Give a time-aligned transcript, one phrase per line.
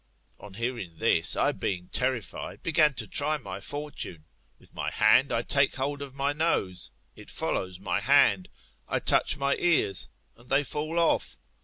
[0.39, 4.23] On hearing this, I, being terrified, began to try my fortune.^^
[4.57, 8.49] With my hand I take hold of my nose, it follows my hand;
[8.87, 11.37] I touch my ears, and they fall off.